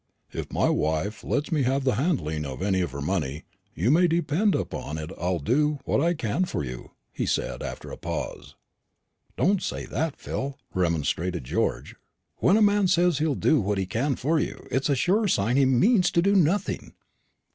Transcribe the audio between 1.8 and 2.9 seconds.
the handling of any of